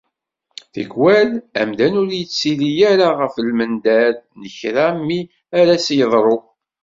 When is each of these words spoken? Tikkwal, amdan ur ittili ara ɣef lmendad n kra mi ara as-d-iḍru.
Tikkwal, 0.73 1.29
amdan 1.61 1.93
ur 2.01 2.09
ittili 2.21 2.69
ara 2.91 3.09
ɣef 3.19 3.33
lmendad 3.47 4.15
n 4.39 4.41
kra 4.57 4.87
mi 5.05 5.19
ara 5.59 5.73
as-d-iḍru. 5.77 6.37